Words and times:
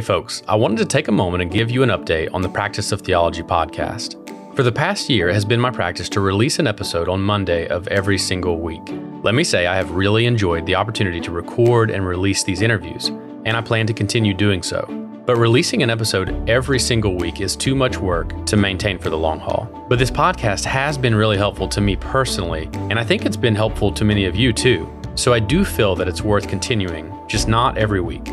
folks, 0.00 0.42
I 0.48 0.54
wanted 0.54 0.78
to 0.78 0.86
take 0.86 1.08
a 1.08 1.12
moment 1.12 1.42
and 1.42 1.50
give 1.50 1.70
you 1.70 1.82
an 1.82 1.90
update 1.90 2.32
on 2.32 2.40
the 2.40 2.48
Practice 2.48 2.92
of 2.92 3.02
Theology 3.02 3.42
podcast. 3.42 4.16
For 4.56 4.62
the 4.62 4.72
past 4.72 5.10
year, 5.10 5.28
it 5.28 5.34
has 5.34 5.44
been 5.44 5.60
my 5.60 5.70
practice 5.70 6.08
to 6.10 6.20
release 6.20 6.58
an 6.58 6.66
episode 6.66 7.10
on 7.10 7.20
Monday 7.20 7.68
of 7.68 7.86
every 7.88 8.16
single 8.16 8.58
week. 8.58 8.80
Let 9.22 9.34
me 9.34 9.44
say, 9.44 9.66
I 9.66 9.76
have 9.76 9.90
really 9.90 10.24
enjoyed 10.24 10.64
the 10.64 10.76
opportunity 10.76 11.20
to 11.20 11.30
record 11.30 11.90
and 11.90 12.06
release 12.06 12.42
these 12.42 12.62
interviews, 12.62 13.08
and 13.44 13.54
I 13.54 13.60
plan 13.60 13.86
to 13.86 13.92
continue 13.92 14.32
doing 14.32 14.62
so. 14.62 14.86
But 15.26 15.36
releasing 15.36 15.82
an 15.82 15.90
episode 15.90 16.48
every 16.48 16.78
single 16.78 17.16
week 17.16 17.42
is 17.42 17.54
too 17.54 17.74
much 17.74 17.98
work 17.98 18.46
to 18.46 18.56
maintain 18.56 18.98
for 18.98 19.10
the 19.10 19.18
long 19.18 19.40
haul. 19.40 19.68
But 19.90 19.98
this 19.98 20.10
podcast 20.10 20.64
has 20.64 20.96
been 20.96 21.14
really 21.14 21.36
helpful 21.36 21.68
to 21.68 21.82
me 21.82 21.96
personally, 21.96 22.70
and 22.74 22.98
I 22.98 23.04
think 23.04 23.26
it's 23.26 23.36
been 23.36 23.54
helpful 23.54 23.92
to 23.92 24.06
many 24.06 24.24
of 24.24 24.36
you 24.36 24.54
too. 24.54 24.90
So 25.16 25.34
I 25.34 25.38
do 25.38 25.66
feel 25.66 25.94
that 25.96 26.08
it's 26.08 26.22
worth 26.22 26.48
continuing, 26.48 27.12
just 27.28 27.46
not 27.46 27.76
every 27.76 28.00
week. 28.00 28.26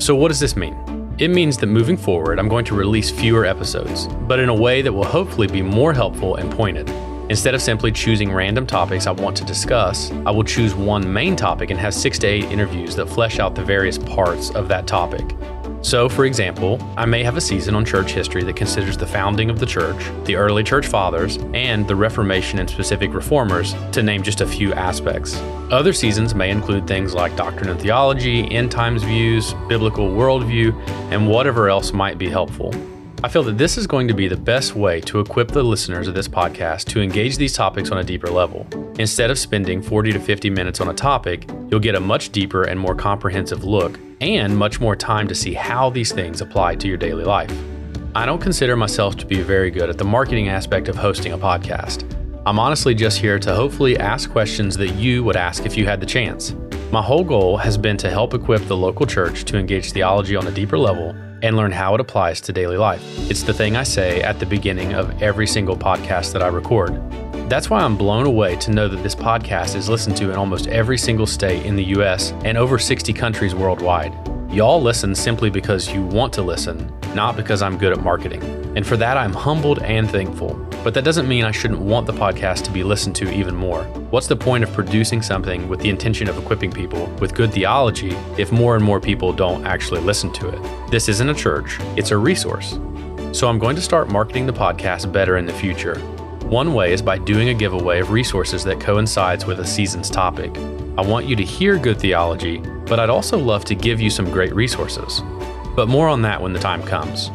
So, 0.00 0.16
what 0.16 0.28
does 0.28 0.40
this 0.40 0.56
mean? 0.56 0.74
It 1.16 1.28
means 1.28 1.56
that 1.58 1.66
moving 1.66 1.96
forward, 1.96 2.40
I'm 2.40 2.48
going 2.48 2.64
to 2.64 2.74
release 2.74 3.08
fewer 3.08 3.44
episodes, 3.44 4.08
but 4.26 4.40
in 4.40 4.48
a 4.48 4.54
way 4.54 4.82
that 4.82 4.92
will 4.92 5.04
hopefully 5.04 5.46
be 5.46 5.62
more 5.62 5.92
helpful 5.92 6.34
and 6.34 6.50
pointed. 6.50 6.90
Instead 7.30 7.54
of 7.54 7.62
simply 7.62 7.92
choosing 7.92 8.32
random 8.32 8.66
topics 8.66 9.06
I 9.06 9.12
want 9.12 9.36
to 9.36 9.44
discuss, 9.44 10.10
I 10.26 10.32
will 10.32 10.42
choose 10.42 10.74
one 10.74 11.10
main 11.10 11.36
topic 11.36 11.70
and 11.70 11.78
have 11.78 11.94
six 11.94 12.18
to 12.18 12.26
eight 12.26 12.46
interviews 12.46 12.96
that 12.96 13.06
flesh 13.06 13.38
out 13.38 13.54
the 13.54 13.62
various 13.62 13.96
parts 13.96 14.50
of 14.50 14.66
that 14.66 14.88
topic. 14.88 15.36
So, 15.84 16.08
for 16.08 16.24
example, 16.24 16.78
I 16.96 17.04
may 17.04 17.22
have 17.22 17.36
a 17.36 17.42
season 17.42 17.74
on 17.74 17.84
church 17.84 18.12
history 18.12 18.42
that 18.42 18.56
considers 18.56 18.96
the 18.96 19.06
founding 19.06 19.50
of 19.50 19.60
the 19.60 19.66
church, 19.66 20.02
the 20.24 20.34
early 20.34 20.64
church 20.64 20.86
fathers, 20.86 21.36
and 21.52 21.86
the 21.86 21.94
Reformation 21.94 22.58
and 22.58 22.68
specific 22.68 23.12
reformers, 23.12 23.74
to 23.92 24.02
name 24.02 24.22
just 24.22 24.40
a 24.40 24.46
few 24.46 24.72
aspects. 24.72 25.36
Other 25.70 25.92
seasons 25.92 26.34
may 26.34 26.50
include 26.50 26.86
things 26.86 27.12
like 27.12 27.36
doctrine 27.36 27.68
and 27.68 27.78
theology, 27.78 28.50
end 28.50 28.70
times 28.70 29.02
views, 29.02 29.52
biblical 29.68 30.08
worldview, 30.08 30.72
and 31.14 31.28
whatever 31.28 31.68
else 31.68 31.92
might 31.92 32.18
be 32.18 32.28
helpful. 32.28 32.74
I 33.22 33.28
feel 33.28 33.44
that 33.44 33.56
this 33.56 33.78
is 33.78 33.86
going 33.86 34.08
to 34.08 34.14
be 34.14 34.26
the 34.26 34.36
best 34.36 34.74
way 34.74 35.00
to 35.02 35.20
equip 35.20 35.48
the 35.48 35.62
listeners 35.62 36.08
of 36.08 36.14
this 36.14 36.28
podcast 36.28 36.86
to 36.88 37.00
engage 37.00 37.38
these 37.38 37.54
topics 37.54 37.90
on 37.90 37.98
a 37.98 38.04
deeper 38.04 38.26
level. 38.26 38.66
Instead 38.98 39.30
of 39.30 39.38
spending 39.38 39.80
40 39.80 40.12
to 40.12 40.20
50 40.20 40.50
minutes 40.50 40.80
on 40.80 40.88
a 40.88 40.92
topic, 40.92 41.48
you'll 41.70 41.80
get 41.80 41.94
a 41.94 42.00
much 42.00 42.32
deeper 42.32 42.64
and 42.64 42.78
more 42.78 42.96
comprehensive 42.96 43.64
look, 43.64 43.98
and 44.20 44.54
much 44.56 44.80
more 44.80 44.96
time 44.96 45.28
to 45.28 45.34
see 45.34 45.54
how 45.54 45.88
these 45.88 46.12
things 46.12 46.40
apply 46.40 46.74
to 46.74 46.88
your 46.88 46.98
daily 46.98 47.24
life. 47.24 47.56
I 48.16 48.26
don't 48.26 48.42
consider 48.42 48.76
myself 48.76 49.16
to 49.18 49.26
be 49.26 49.40
very 49.40 49.70
good 49.70 49.88
at 49.88 49.98
the 49.98 50.04
marketing 50.04 50.48
aspect 50.48 50.88
of 50.88 50.96
hosting 50.96 51.32
a 51.32 51.38
podcast. 51.38 52.04
I'm 52.44 52.58
honestly 52.58 52.94
just 52.94 53.18
here 53.18 53.38
to 53.38 53.54
hopefully 53.54 53.96
ask 53.98 54.30
questions 54.30 54.76
that 54.76 54.94
you 54.96 55.24
would 55.24 55.36
ask 55.36 55.64
if 55.64 55.76
you 55.76 55.86
had 55.86 56.00
the 56.00 56.06
chance. 56.06 56.54
My 56.94 57.02
whole 57.02 57.24
goal 57.24 57.56
has 57.56 57.76
been 57.76 57.96
to 57.96 58.08
help 58.08 58.34
equip 58.34 58.62
the 58.68 58.76
local 58.76 59.04
church 59.04 59.42
to 59.46 59.58
engage 59.58 59.90
theology 59.90 60.36
on 60.36 60.46
a 60.46 60.52
deeper 60.52 60.78
level 60.78 61.10
and 61.42 61.56
learn 61.56 61.72
how 61.72 61.92
it 61.96 62.00
applies 62.00 62.40
to 62.42 62.52
daily 62.52 62.76
life. 62.76 63.02
It's 63.28 63.42
the 63.42 63.52
thing 63.52 63.74
I 63.74 63.82
say 63.82 64.22
at 64.22 64.38
the 64.38 64.46
beginning 64.46 64.94
of 64.94 65.20
every 65.20 65.48
single 65.48 65.76
podcast 65.76 66.32
that 66.34 66.40
I 66.40 66.46
record. 66.46 66.94
That's 67.50 67.68
why 67.68 67.80
I'm 67.80 67.96
blown 67.96 68.26
away 68.26 68.54
to 68.58 68.70
know 68.70 68.86
that 68.86 69.02
this 69.02 69.16
podcast 69.16 69.74
is 69.74 69.88
listened 69.88 70.16
to 70.18 70.30
in 70.30 70.36
almost 70.36 70.68
every 70.68 70.96
single 70.96 71.26
state 71.26 71.66
in 71.66 71.74
the 71.74 71.84
US 71.96 72.30
and 72.44 72.56
over 72.56 72.78
60 72.78 73.12
countries 73.12 73.56
worldwide. 73.56 74.12
Y'all 74.54 74.80
listen 74.80 75.16
simply 75.16 75.50
because 75.50 75.92
you 75.92 76.00
want 76.00 76.32
to 76.32 76.40
listen, 76.40 76.88
not 77.12 77.34
because 77.34 77.60
I'm 77.60 77.76
good 77.76 77.92
at 77.92 78.00
marketing. 78.00 78.40
And 78.76 78.86
for 78.86 78.96
that, 78.98 79.16
I'm 79.16 79.32
humbled 79.32 79.82
and 79.82 80.08
thankful. 80.08 80.54
But 80.84 80.94
that 80.94 81.02
doesn't 81.02 81.26
mean 81.26 81.44
I 81.44 81.50
shouldn't 81.50 81.80
want 81.80 82.06
the 82.06 82.12
podcast 82.12 82.62
to 82.66 82.70
be 82.70 82.84
listened 82.84 83.16
to 83.16 83.32
even 83.32 83.56
more. 83.56 83.82
What's 84.12 84.28
the 84.28 84.36
point 84.36 84.62
of 84.62 84.72
producing 84.72 85.22
something 85.22 85.68
with 85.68 85.80
the 85.80 85.88
intention 85.88 86.28
of 86.28 86.38
equipping 86.38 86.70
people 86.70 87.06
with 87.18 87.34
good 87.34 87.52
theology 87.52 88.10
if 88.38 88.52
more 88.52 88.76
and 88.76 88.84
more 88.84 89.00
people 89.00 89.32
don't 89.32 89.66
actually 89.66 90.00
listen 90.02 90.32
to 90.34 90.50
it? 90.50 90.88
This 90.88 91.08
isn't 91.08 91.28
a 91.28 91.34
church, 91.34 91.80
it's 91.96 92.12
a 92.12 92.16
resource. 92.16 92.78
So 93.32 93.48
I'm 93.48 93.58
going 93.58 93.74
to 93.74 93.82
start 93.82 94.08
marketing 94.08 94.46
the 94.46 94.52
podcast 94.52 95.10
better 95.10 95.36
in 95.36 95.46
the 95.46 95.52
future. 95.52 95.98
One 96.44 96.74
way 96.74 96.92
is 96.92 97.02
by 97.02 97.18
doing 97.18 97.48
a 97.48 97.54
giveaway 97.54 97.98
of 97.98 98.12
resources 98.12 98.62
that 98.62 98.78
coincides 98.78 99.46
with 99.46 99.58
a 99.58 99.66
season's 99.66 100.10
topic. 100.10 100.56
I 100.96 101.00
want 101.00 101.26
you 101.26 101.34
to 101.34 101.42
hear 101.42 101.76
good 101.76 101.98
theology, 101.98 102.62
but 102.86 103.00
I'd 103.00 103.10
also 103.10 103.38
love 103.38 103.64
to 103.66 103.74
give 103.74 104.00
you 104.00 104.10
some 104.10 104.30
great 104.30 104.54
resources. 104.54 105.22
But 105.74 105.88
more 105.88 106.08
on 106.08 106.22
that 106.22 106.40
when 106.40 106.52
the 106.52 106.58
time 106.58 106.82
comes. 106.82 107.30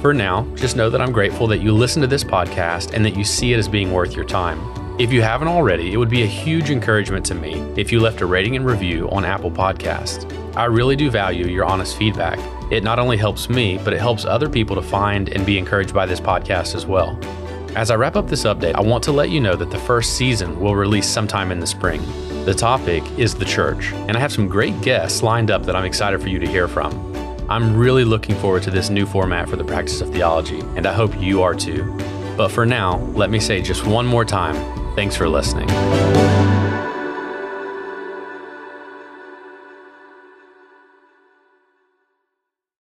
For 0.00 0.12
now, 0.12 0.42
just 0.54 0.76
know 0.76 0.90
that 0.90 1.00
I'm 1.00 1.12
grateful 1.12 1.46
that 1.46 1.62
you 1.62 1.72
listen 1.72 2.02
to 2.02 2.08
this 2.08 2.24
podcast 2.24 2.92
and 2.92 3.04
that 3.04 3.16
you 3.16 3.24
see 3.24 3.52
it 3.52 3.58
as 3.58 3.68
being 3.68 3.92
worth 3.92 4.14
your 4.14 4.24
time. 4.24 4.60
If 5.00 5.12
you 5.12 5.22
haven't 5.22 5.48
already, 5.48 5.92
it 5.92 5.96
would 5.96 6.10
be 6.10 6.22
a 6.22 6.26
huge 6.26 6.70
encouragement 6.70 7.26
to 7.26 7.34
me 7.34 7.54
if 7.76 7.90
you 7.90 8.00
left 8.00 8.20
a 8.20 8.26
rating 8.26 8.54
and 8.54 8.66
review 8.66 9.08
on 9.10 9.24
Apple 9.24 9.50
Podcasts. 9.50 10.30
I 10.56 10.66
really 10.66 10.94
do 10.94 11.10
value 11.10 11.46
your 11.46 11.64
honest 11.64 11.96
feedback. 11.96 12.38
It 12.70 12.84
not 12.84 12.98
only 12.98 13.16
helps 13.16 13.48
me, 13.48 13.78
but 13.82 13.92
it 13.92 13.98
helps 13.98 14.24
other 14.24 14.48
people 14.48 14.76
to 14.76 14.82
find 14.82 15.30
and 15.30 15.44
be 15.44 15.58
encouraged 15.58 15.92
by 15.92 16.06
this 16.06 16.20
podcast 16.20 16.74
as 16.74 16.86
well. 16.86 17.18
As 17.76 17.90
I 17.90 17.96
wrap 17.96 18.14
up 18.14 18.28
this 18.28 18.44
update, 18.44 18.74
I 18.74 18.80
want 18.80 19.02
to 19.04 19.12
let 19.12 19.30
you 19.30 19.40
know 19.40 19.56
that 19.56 19.70
the 19.70 19.78
first 19.78 20.16
season 20.16 20.60
will 20.60 20.76
release 20.76 21.08
sometime 21.08 21.50
in 21.50 21.58
the 21.58 21.66
spring. 21.66 22.00
The 22.44 22.54
topic 22.54 23.02
is 23.18 23.34
the 23.34 23.44
church, 23.44 23.92
and 23.92 24.16
I 24.16 24.20
have 24.20 24.32
some 24.32 24.46
great 24.46 24.80
guests 24.80 25.24
lined 25.24 25.50
up 25.50 25.64
that 25.64 25.74
I'm 25.74 25.84
excited 25.84 26.22
for 26.22 26.28
you 26.28 26.38
to 26.38 26.46
hear 26.46 26.68
from. 26.68 26.92
I'm 27.50 27.76
really 27.76 28.04
looking 28.04 28.36
forward 28.36 28.62
to 28.62 28.70
this 28.70 28.90
new 28.90 29.06
format 29.06 29.48
for 29.48 29.56
the 29.56 29.64
practice 29.64 30.00
of 30.00 30.10
theology, 30.10 30.60
and 30.76 30.86
I 30.86 30.92
hope 30.92 31.20
you 31.20 31.42
are 31.42 31.54
too. 31.54 31.84
But 32.36 32.52
for 32.52 32.64
now, 32.64 32.98
let 33.14 33.30
me 33.30 33.40
say 33.40 33.60
just 33.60 33.84
one 33.86 34.06
more 34.06 34.24
time 34.24 34.54
thanks 34.94 35.16
for 35.16 35.28
listening. 35.28 35.68